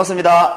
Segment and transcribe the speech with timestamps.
[0.00, 0.54] 반갑습니다.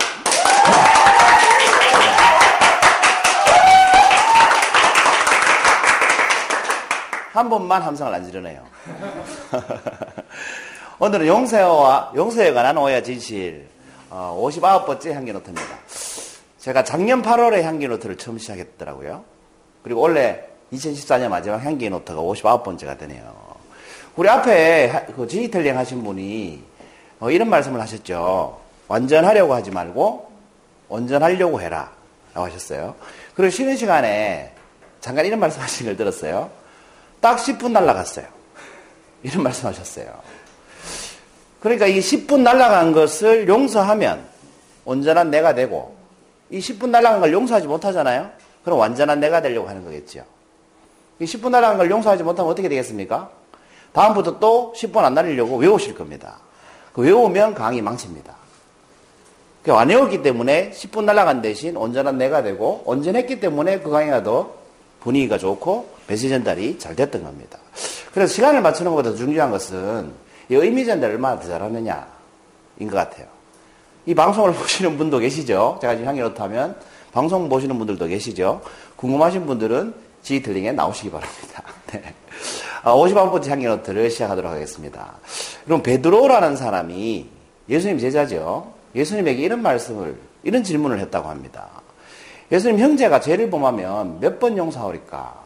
[7.32, 8.64] 한 번만 함성을 안 지르네요.
[11.00, 13.68] 오늘은 용서와, 용서에 관한 오해 진실,
[14.10, 15.78] 59번째 어, 향기노트입니다.
[16.60, 19.24] 제가 작년 8월에 향기노트를 처음 시작했더라고요.
[19.82, 23.34] 그리고 원래 2014년 마지막 향기노트가 59번째가 되네요.
[24.16, 26.64] 우리 앞에 그 디지털링 하신 분이
[27.20, 28.64] 어, 이런 말씀을 하셨죠.
[28.88, 30.32] 완전하려고 하지 말고
[30.90, 31.92] 온전하려고 해라.
[32.34, 32.96] 라고 하셨어요.
[33.36, 34.54] 그리고 쉬는 시간에
[35.02, 36.50] 잠깐 이런 말씀 하신 걸 들었어요.
[37.22, 38.26] 딱 10분 날라갔어요.
[39.22, 40.08] 이런 말씀 하셨어요.
[41.60, 44.26] 그러니까 이 10분 날라간 것을 용서하면
[44.84, 45.96] 온전한 내가 되고
[46.50, 48.30] 이 10분 날라간 걸 용서하지 못하잖아요.
[48.66, 50.26] 그럼 완전한 내가 되려고 하는 거겠죠.
[51.20, 53.30] 이 10분 날라간 걸 용서하지 못하면 어떻게 되겠습니까?
[53.94, 56.40] 다음부터 또 10분 안 날리려고 외우실 겁니다.
[56.94, 58.43] 그 외우면 강의 망칩니다.
[59.72, 64.54] 안 외웠기 때문에 10분 날아간 대신 온전한 내가 되고 온전했기 때문에 그 강의가 더
[65.00, 67.60] 분위기가 좋고 배시 전달이 잘 됐던 겁니다.
[68.14, 70.12] 그래서 시간을 맞추는 것보다 중요한 것은
[70.50, 72.06] 이 의미 전달을 얼마나 더 잘하느냐인
[72.82, 73.28] 것 같아요.
[74.06, 75.78] 이 방송을 보시는 분도 계시죠?
[75.82, 76.76] 제가 지금 향기로 타면
[77.12, 78.62] 방송 보시는 분들도 계시죠?
[78.98, 81.64] 궁금하신 분들은 지틀링에 나오시기 바랍니다.
[81.92, 82.14] 네.
[82.84, 85.14] 51번째 아, 향기노트를 시작하도록 하겠습니다.
[85.64, 87.28] 그럼 베드로라는 사람이
[87.70, 88.73] 예수님 제자죠.
[88.96, 91.68] 예수님에게 이런 말씀을, 이런 질문을 했다고 합니다.
[92.52, 95.42] 예수님 형제가 죄를 범하면 몇 번 용서하리까?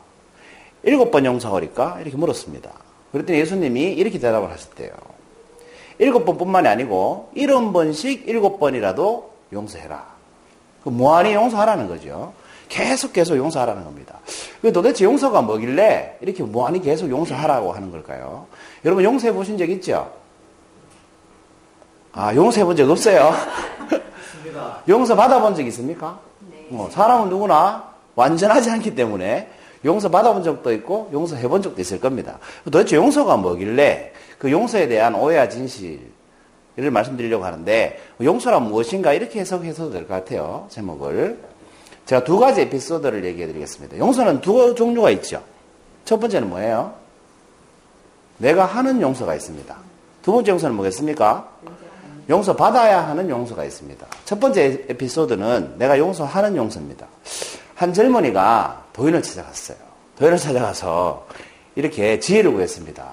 [0.84, 2.00] 일곱 번 용서하리까?
[2.02, 2.72] 이렇게 물었습니다.
[3.12, 4.92] 그랬더니 예수님이 이렇게 대답을 하셨대요.
[6.00, 10.06] 일곱 번뿐만이 아니고 일흔 번씩 일곱 번이라도 용서해라.
[10.84, 12.34] 그 무한히 용서하라는 거죠.
[12.70, 14.20] 계속 계속 용서하라는 겁니다.
[14.74, 18.48] 도대체 용서가 뭐길래 이렇게 무한히 계속 용서하라고 하는 걸까요?
[18.86, 20.12] 여러분 용서해 보신 적 있죠?
[22.18, 23.32] 아, 용서해 본 적 없어요?
[24.90, 26.20] 용서 받아본 적 있습니까?
[26.50, 26.68] 네.
[26.72, 29.50] 어, 사람은 누구나 완전하지 않기 때문에
[29.86, 32.40] 용서 받아본 적도 있고 용서해 본 적도 있을 겁니다.
[32.66, 36.02] 도대체 용서가 뭐길래 그 용서에 대한 오해와 진실을
[36.92, 40.66] 말씀드리려고 하는데 용서란 무엇인가 이렇게 해석해서도 될 것 같아요.
[40.70, 41.38] 제목을.
[42.06, 43.98] 제가 두 가지 에피소드를 얘기해 드리겠습니다.
[43.98, 45.44] 용서는 두 종류가 있죠.
[46.06, 46.94] 첫 번째는 뭐예요?
[48.38, 49.76] 내가 하는 용서가 있습니다.
[50.24, 51.50] 두 번째 용서는 뭐겠습니까?
[52.30, 54.06] 용서 받아야 하는 용서가 있습니다.
[54.26, 57.08] 첫 번째 에피소드는 내가 용서하는 용서입니다.
[57.76, 59.78] 한 젊은이가 도인을 찾아갔어요.
[60.18, 61.28] 도인을 찾아가서
[61.76, 63.06] 이렇게 지혜를 구했습니다.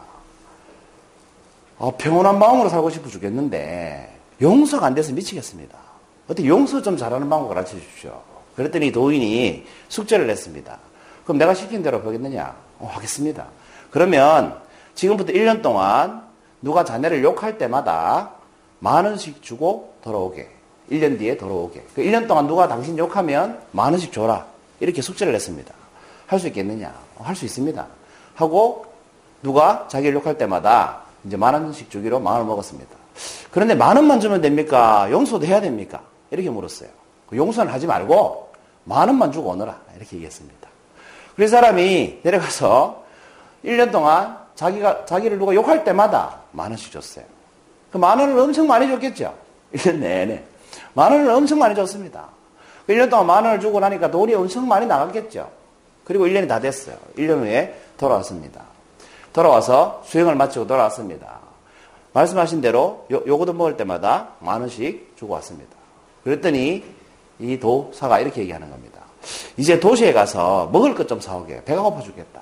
[1.78, 5.76] 어, 평온한 마음으로 살고 싶어 죽겠는데 용서가 안 돼서 미치겠습니다.
[6.26, 8.20] 어떻게 용서 좀 잘하는 방법 가르쳐 주십시오.
[8.56, 10.78] 그랬더니 도인이 숙제를 냈습니다.
[11.24, 12.54] 그럼 내가 시킨 대로 하겠느냐?
[12.78, 13.46] 어, 하겠습니다.
[13.90, 14.58] 그러면
[14.94, 16.24] 지금부터 1년 동안
[16.62, 18.30] 누가 자네를 욕할 때마다
[18.84, 20.46] 만 원씩 주고 돌아오게.
[20.90, 21.82] 1년 뒤에 돌아오게.
[21.94, 24.44] 그 1년 동안 누가 당신 욕하면 만 원씩 줘라.
[24.78, 25.72] 이렇게 숙제를 냈습니다.
[26.26, 26.92] 할 수 있겠느냐?
[27.16, 27.86] 어, 할수 있습니다.
[28.34, 28.84] 하고
[29.42, 32.94] 누가 자기를 욕할 때마다 이제 만 원씩 주기로 마음을 먹었습니다.
[33.50, 35.10] 그런데 만 원만 주면 됩니까?
[35.10, 36.02] 용서도 해야 됩니까?
[36.30, 36.90] 이렇게 물었어요.
[37.30, 38.52] 그 용서는 하지 말고
[38.84, 39.80] 만 원만 주고 오너라.
[39.96, 40.68] 이렇게 얘기했습니다.
[41.36, 43.02] 그 사람이 내려가서
[43.64, 47.24] 1년 동안 자기가, 자기를 누가 욕할 때마다 만 원씩 줬어요.
[47.94, 49.32] 그만 원을 엄청 많이 줬겠죠?
[49.72, 50.42] 1년 내내.
[50.94, 52.26] 만 원을 엄청 많이 줬습니다.
[52.88, 55.48] 1년 그 동안 만 원을 주고 나니까 돈이 엄청 많이 나갔겠죠?
[56.02, 56.96] 그리고 1년이 다 됐어요.
[57.16, 58.62] 1년 후에 돌아왔습니다.
[59.32, 61.38] 돌아와서 수행을 마치고 돌아왔습니다.
[62.14, 65.76] 말씀하신 대로 요, 요거도 먹을 때마다 만 원씩 주고 왔습니다.
[66.24, 66.82] 그랬더니
[67.38, 69.02] 이 도사가 이렇게 얘기하는 겁니다.
[69.56, 71.62] 이제 도시에 가서 먹을 것 좀 사오게.
[71.64, 72.40] 배가 고파 죽겠다.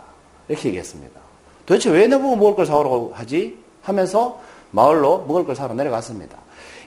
[0.49, 1.21] 이렇게 얘기했습니다.
[1.67, 3.59] 도대체 왜 너보고 먹을 걸 사오라고 하지?
[3.83, 4.41] 하면서
[4.73, 6.37] 마을로 먹을 걸 사러 내려갔습니다.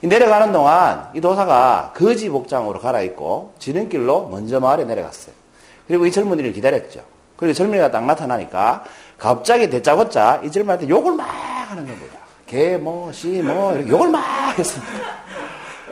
[0.04, 5.34] 내려가는 동안 이 도사가 거지 복장으로 갈아입고 지름길로 먼저 마을에 내려갔어요.
[5.88, 7.02] 그리고 이 젊은이를 기다렸죠.
[7.38, 8.84] 그리고 젊은이가 딱 나타나니까
[9.18, 11.26] 갑자기 대짜고짜 이 젊은이한테 욕을 막
[11.70, 12.20] 하는 겁니다.
[12.46, 14.94] 개, 뭐, 씨, 뭐, 이렇게 욕을 막 했습니다.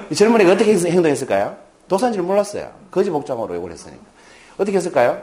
[0.10, 1.56] 이 젊은이가 어떻게 행동했을까요?
[1.88, 2.69] 도산인 줄 몰랐어요.
[2.92, 4.04] 거지 복장으로 욕을 했으니까.
[4.57, 5.22] 어떻게 했을까요?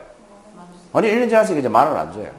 [0.93, 2.31] 아니, 1년 지났으니까 이제 만원 안 줘요.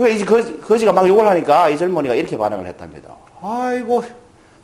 [0.00, 3.14] 그 이제 거지, 거지가 막 욕을 하니까 이 젊은이가 이렇게 반응을 했답니다.
[3.42, 4.02] 아이고,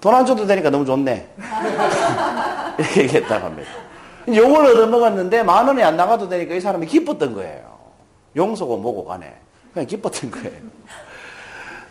[0.00, 1.28] 돈 안 줘도 되니까 너무 좋네.
[2.78, 3.70] 이렇게 얘기했다고 합니다.
[4.34, 7.60] 욕을 얻어먹었는데 만 원이 안 나가도 되니까 이 사람이 기뻤던 거예요.
[8.34, 9.34] 용서고 뭐고 간에.
[9.74, 10.52] 그냥 기뻤던 거예요.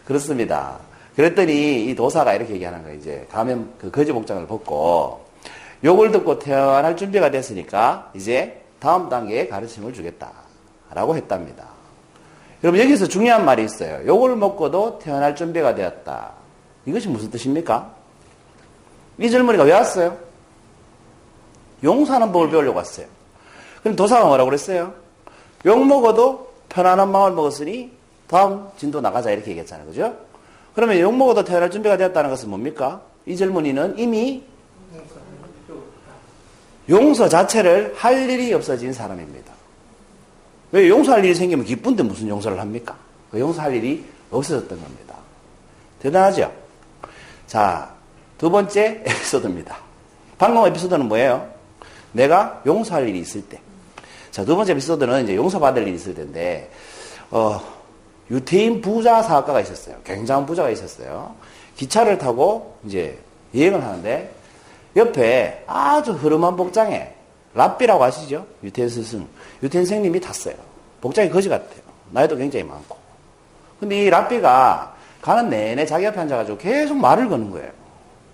[0.06, 0.78] 그렇습니다.
[1.16, 2.98] 그랬더니 이 도사가 이렇게 얘기하는 거예요.
[2.98, 5.24] 이제 가면 그 거지 복장을 벗고
[5.84, 10.32] 욕을 듣고 태어날 준비가 됐으니까 이제 다음 단계의 가르침을 주겠다.
[10.92, 11.75] 라고 했답니다.
[12.64, 14.06] 여러분 여기서 중요한 말이 있어요.
[14.08, 16.32] 욕을 먹고도 태어날 준비가 되었다.
[16.86, 17.94] 이것이 무슨 뜻입니까?
[19.20, 20.18] 이 젊은이가 왜 왔어요?
[21.84, 23.08] 용서하는 법을 배우려고 왔어요.
[23.82, 24.94] 그럼 도사가 뭐라고 그랬어요?
[25.66, 27.92] 욕 먹어도 편안한 마음을 먹었으니
[28.28, 29.88] 다음 진도 나가자 이렇게 얘기했잖아요.
[29.88, 30.16] 그죠?
[30.74, 33.02] 그러면 욕 먹어도 태어날 준비가 되었다는 것은 뭡니까?
[33.26, 34.44] 이 젊은이는 이미
[36.90, 39.55] 용서 자체를 할 일이 없어진 사람입니다.
[40.76, 42.98] 왜 용서할 일이 생기면 기쁜데 무슨 용서를 합니까?
[43.32, 45.16] 그 용서할 일이 없어졌던 겁니다.
[46.00, 46.52] 대단하죠?
[47.48, 47.94] 자,
[48.38, 49.78] 두 번째 에피소드입니다.
[50.38, 51.50] 방금 에피소드는 뭐예요?
[52.12, 53.62] 내가 용서할 일이 있을 때.
[54.32, 56.70] 자, 두 번째 에피소드는 이제 용서받을 일이 있을 텐데,
[57.32, 57.62] 어,
[58.30, 59.96] 유태인 부자 사업가가 있었어요.
[60.04, 61.36] 굉장한 부자가 있었어요.
[61.78, 63.18] 기차를 타고 이제
[63.56, 64.30] 여행을 하는데,
[64.98, 67.15] 옆에 아주 흐름한 복장에
[67.56, 68.46] 랍비라고 아시죠?
[68.64, 69.26] 유태인 스승.
[69.64, 70.56] 유태인 선생님이 탔어요.
[71.02, 71.82] 복장이 거지 같아요.
[72.12, 72.98] 나이도 굉장히 많고.
[73.80, 77.72] 근데 이 랍비가 가는 내내 자기 앞에 앉아가지고 계속 말을 거는 거예요.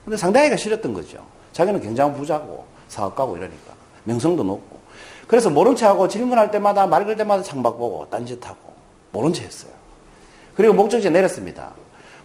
[0.03, 1.19] 근데 상당히가 싫었던 거죠.
[1.53, 3.73] 자기는 굉장히 부자고 사업가고 이러니까.
[4.03, 4.79] 명성도 높고.
[5.27, 8.57] 그래서 모른 체 하고 질문할 때마다 말 걸 때마다 창밖 보고 딴짓하고
[9.11, 9.71] 모른 체 했어요.
[10.55, 11.71] 그리고 목적지에 내렸습니다.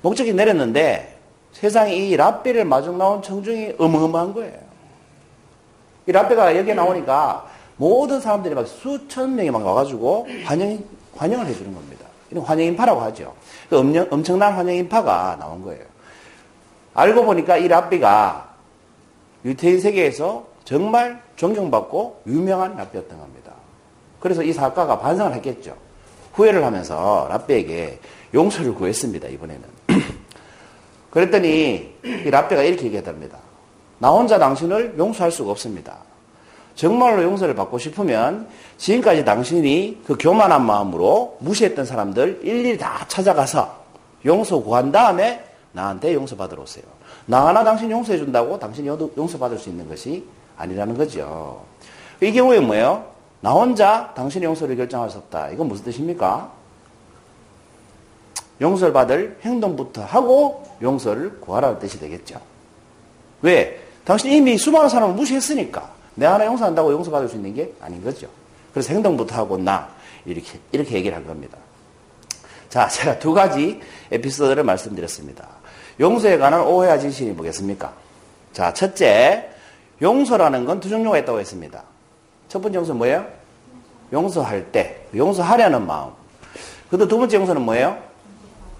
[0.02, 1.19] 목적지 내렸는데
[1.52, 4.65] 세상에 이 랍비를 마중 나온 청중이 어마어마한 거예요.
[6.06, 10.82] 이 랍비가 여기에 나오니까 모든 사람들이 막 수천 명이 막 와가지고 환영,
[11.17, 12.06] 환영을 해주는 겁니다.
[12.31, 13.35] 이런 환영인파라고 하죠.
[13.69, 13.76] 그
[14.11, 15.85] 엄청난 환영인파가 나온 거예요.
[16.94, 18.55] 알고 보니까 이 랍비가
[19.44, 23.52] 유태인 세계에서 정말 존경받고 유명한 랍비였던 겁니다.
[24.19, 25.76] 그래서 이 사업가가 반성을 했겠죠.
[26.32, 28.00] 후회를 하면서 랍비에게
[28.35, 29.62] 용서를 구했습니다, 이번에는.
[31.11, 33.38] 그랬더니 이 랍비가 이렇게 얘기했답니다.
[33.98, 35.98] 나 혼자 당신을 용서할 수가 없습니다.
[36.75, 43.75] 정말로 용서를 받고 싶으면 지금까지 당신이 그 교만한 마음으로 무시했던 사람들 일일이 다 찾아가서
[44.26, 46.84] 용서 구한 다음에 나한테 용서받으러 오세요.
[47.25, 50.26] 나 하나 당신 용서해 준다고 당신이 용서받을 수 있는 것이
[50.58, 51.64] 아니라는 거죠.
[52.20, 53.06] 이 경우에 뭐예요?
[53.40, 55.50] 나 혼자 당신의 용서를 결정할 수 없다.
[55.50, 56.52] 이건 무슨 뜻입니까?
[58.60, 62.40] 용서를 받을 행동부터 하고 용서를 구하라는 뜻이 되겠죠.
[63.42, 63.86] 왜?
[64.06, 65.91] 당신이 이미 수많은 사람을 무시했으니까.
[66.14, 68.29] 내 하나 용서한다고 용서받을 수 있는 게 아닌 거죠.
[68.73, 69.88] 그래서 행동부터 하고 나
[70.25, 71.58] 이렇게 이렇게 얘기를 한 겁니다.
[72.70, 73.81] 자, 제가 두 가지
[74.11, 75.47] 에피소드를 말씀드렸습니다.
[76.00, 77.93] 용서에 관한 오해와 진실이 뭐겠습니까?
[78.53, 79.50] 자, 첫째,
[80.00, 81.82] 용서라는 건 두 종류가 있다고 했습니다.
[82.49, 83.26] 첫 번째 용서 뭐예요?
[84.12, 86.11] 용서할 때, 용서하려는 마음.
[86.91, 87.99] 그다음 두 번째 용서는 뭐예요?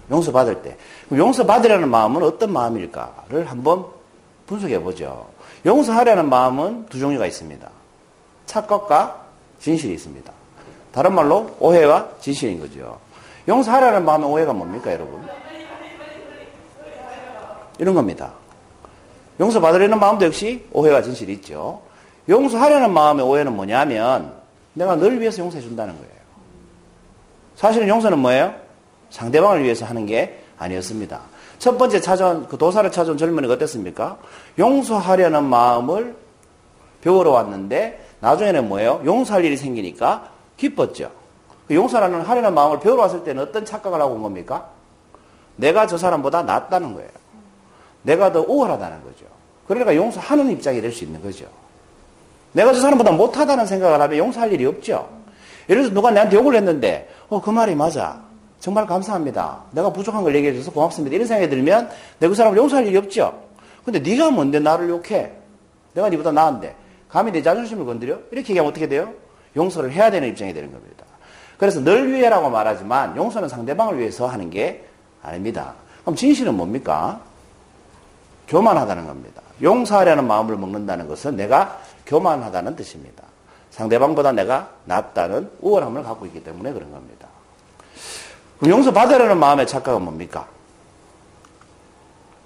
[0.09, 0.77] 용서받을 때.
[1.11, 3.96] 용서받으려는 마음은 어떤 마음일까를 한번
[4.47, 5.27] 분석해 보죠.
[5.65, 7.69] 용서하려는 마음은 두 종류가 있습니다.
[8.45, 9.23] 착각과
[9.59, 10.31] 진실이 있습니다.
[10.91, 12.99] 다른 말로 오해와 진실인 거죠.
[13.47, 15.27] 용서하려는 마음의 오해가 뭡니까, 여러분?
[17.77, 18.33] 이런 겁니다.
[19.39, 21.81] 용서받으려는 마음도 역시 오해와 진실이 있죠.
[22.27, 24.33] 용서하려는 마음의 오해는 뭐냐면
[24.73, 26.11] 내가 널 위해서 용서해 준다는 거예요.
[27.55, 28.53] 사실은 용서는 뭐예요?
[29.09, 31.21] 상대방을 위해서 하는 게 아니었습니다.
[31.59, 34.17] 첫 번째 찾아온, 그 도사를 찾아온 젊은이가 어땠습니까?
[34.59, 36.15] 용서하려는 마음을
[37.01, 39.01] 배우러 왔는데, 나중에는 뭐예요?
[39.05, 41.11] 용서할 일이 생기니까 기뻤죠.
[41.67, 44.69] 그 용서라는 하려는 마음을 배우러 왔을 때는 어떤 착각을 하고 온 겁니까?
[45.55, 47.09] 내가 저 사람보다 낫다는 거예요.
[48.03, 49.25] 내가 더 우월하다는 거죠.
[49.67, 51.45] 그러니까 용서하는 입장이 될 수 있는 거죠.
[52.53, 55.09] 내가 저 사람보다 못하다는 생각을 하면 용서할 일이 없죠.
[55.69, 58.21] 예를 들어서 누가 나한테 욕을 했는데, 어, 그 말이 맞아.
[58.59, 59.63] 정말 감사합니다.
[59.71, 61.15] 내가 부족한 걸 얘기해 줘서 고맙습니다.
[61.15, 63.39] 이런 생각이 들면 내가 그 사람을 용서할 일이 없죠.
[63.85, 65.31] 근데 네가 뭔데 나를 욕해?
[65.93, 66.75] 내가 네보다 나은데.
[67.09, 68.17] 감히 내 자존심을 건드려?
[68.31, 69.13] 이렇게 얘기하면 어떻게 돼요?
[69.55, 71.05] 용서를 해야 되는 입장이 되는 겁니다.
[71.57, 74.85] 그래서 널 위해라고 말하지만 용서는 상대방을 위해서 하는 게
[75.23, 75.73] 아닙니다.
[76.01, 77.21] 그럼 진실은 뭡니까?
[78.47, 79.41] 교만하다는 겁니다.
[79.61, 83.23] 용서하려는 마음을 먹는다는 것은 내가 교만하다는 뜻입니다.
[83.71, 87.27] 상대방보다 내가 낫다는 우월함을 갖고 있기 때문에 그런 겁니다.
[88.59, 90.47] 그럼 용서 받으려는 마음의 착각은 뭡니까?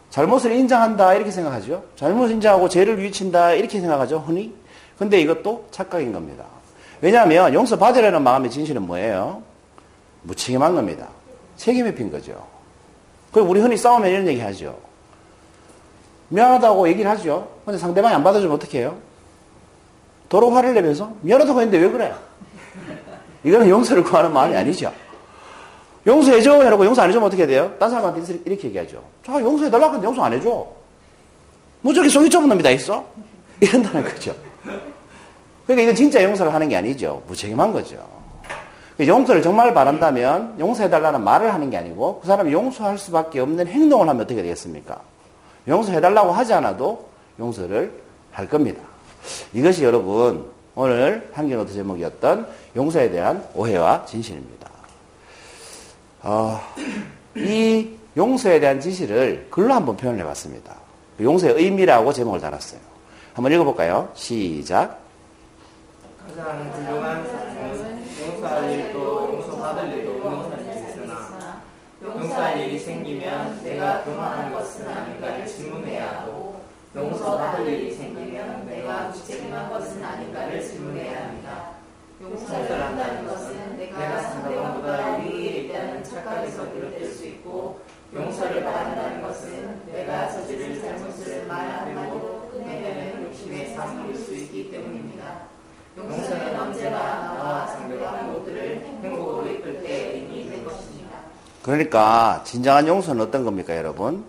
[0.10, 1.84] 잘못을 인정한다 이렇게 생각하죠.
[1.96, 4.20] 잘못 인정하고 죄를 위친다 이렇게 생각하죠.
[4.20, 4.54] 흔히.
[5.00, 6.46] 근데 이것도 착각인 겁니다.
[7.00, 9.42] 왜냐하면 용서 받으려는 마음의 진실은 뭐예요?
[10.24, 11.08] 무책임한 겁니다.
[11.56, 12.46] 책임이 핀 거죠.
[13.32, 14.78] 그리고 우리 흔히 싸우면 이런 얘기 하죠.
[16.28, 17.50] 미안하다고 얘기를 하죠.
[17.66, 18.98] 근데 상대방이 안 받아주면 어떻게 해요?
[20.30, 22.14] 도로 화를 내면서 미안하다고 했는데 왜 그래?
[23.44, 24.94] 이거는 용서를 구하는 마음이 아니죠.
[26.06, 26.66] 용서해줘.
[26.66, 27.74] 이라고 용서 안 해주면 어떻게 돼요?
[27.80, 29.04] 딴 사람한테 이렇게 얘기하죠.
[29.26, 30.68] 자, 용서해달라고 했는데 용서 안 해줘.
[31.82, 33.06] 뭐 저렇게 속이 좁은 놈이 다 있어?
[33.60, 34.36] 이런다는 거죠.
[35.66, 37.22] 그러니까 이건 진짜 용서를 하는 게 아니죠.
[37.28, 37.98] 무책임한 거죠.
[39.00, 44.24] 용서를 정말 바란다면 용서해달라는 말을 하는 게 아니고 그 사람이 용서할 수밖에 없는 행동을 하면
[44.24, 45.00] 어떻게 되겠습니까?
[45.68, 47.08] 용서해달라고 하지 않아도
[47.40, 47.92] 용서를
[48.32, 48.82] 할 겁니다.
[49.54, 54.71] 이것이 여러분 오늘 한경노트 제목이었던 용서에 대한 오해와 진실입니다.
[56.24, 56.60] 어,
[57.36, 60.76] 이 용서에 대한 진실을 글로 한번 표현해 봤습니다.
[61.20, 62.80] 용서의 의미라고 제목을 달았어요.
[63.34, 64.10] 한번 읽어볼까요?
[64.14, 65.00] 시작.
[66.28, 67.26] 가장 훌륭한
[68.22, 71.62] 용서할 일도 용서받을 일도 없는 사람이 있으나
[72.04, 76.62] 용서할 일이 생기면 내가 교만한 것은 아닌가를 질문해야 하고
[76.96, 81.72] 용서받을 일이 생기면 내가 무책임한 것은 아닌가를 질문해야 합니다.
[82.22, 87.82] 용서를 한다는 것은 내가 상대방보다 유리에 있다는 착각에서 비롯될 수 있고
[88.14, 95.42] 용서를 바란다는 것은 내가 저지를 잘못을 말하고 끝내려는 욕심에 사무일 수 있기 때문입니다.
[95.98, 101.10] 용서는 언제나 나와 상대방 모두를 행복으로 이끌 때 의미 것입니다.
[101.64, 104.24] 그러니까 진정한 용서는 어떤 겁니까, 여러분?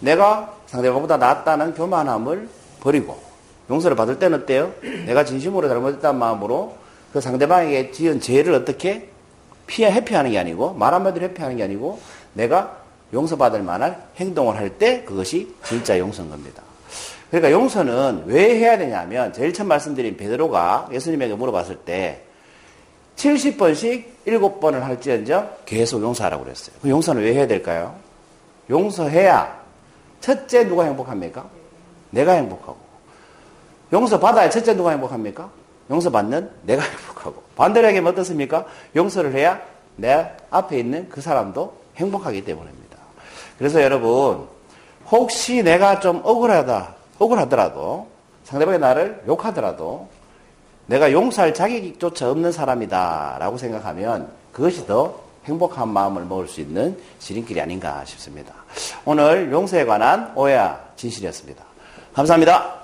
[0.00, 2.48] 내가 상대방보다 낫다는 교만함을
[2.80, 3.20] 버리고
[3.68, 4.72] 용서를 받을 때는 어때요?
[5.06, 6.76] 내가 진심으로 잘못했다는 마음으로
[7.12, 9.09] 그 상대방에게 지은 죄를 어떻게
[9.70, 12.00] 피해 회피하는 게 아니고 말 한마디로 회피하는 게 아니고
[12.34, 12.76] 내가
[13.12, 16.60] 용서받을 만한 행동을 할 때 그것이 진짜 용서인 겁니다.
[17.30, 22.22] 그러니까 용서는 왜 해야 되냐면 제일 처음 말씀드린 베드로가 예수님에게 물어봤을 때
[23.14, 26.74] 70번씩 7번을 할지언정 계속 용서하라고 그랬어요.
[26.82, 27.94] 그 용서는 왜 해야 될까요?
[28.68, 29.60] 용서해야
[30.20, 31.46] 첫째 누가 행복합니까?
[32.10, 32.78] 내가 행복하고.
[33.92, 35.48] 용서 받아야 첫째 누가 행복합니까?
[35.90, 37.42] 용서 받는 내가 행복하고.
[37.56, 38.64] 반대로 얘기하면 어떻습니까?
[38.94, 39.60] 용서를 해야
[39.96, 42.96] 내 앞에 있는 그 사람도 행복하기 때문입니다.
[43.58, 44.46] 그래서 여러분,
[45.10, 48.06] 혹시 내가 좀 억울하다, 억울하더라도,
[48.44, 50.08] 상대방이 나를 욕하더라도,
[50.86, 57.60] 내가 용서할 자격조차 없는 사람이다, 라고 생각하면 그것이 더 행복한 마음을 먹을 수 있는 지름길이
[57.60, 58.54] 아닌가 싶습니다.
[59.04, 61.62] 오늘 용서에 관한 오해와 진실이었습니다.
[62.14, 62.79] 감사합니다.